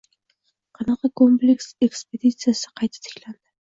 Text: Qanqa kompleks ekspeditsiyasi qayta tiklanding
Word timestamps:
Qanqa 0.79 1.13
kompleks 1.23 1.71
ekspeditsiyasi 1.91 2.77
qayta 2.77 3.09
tiklanding 3.09 3.45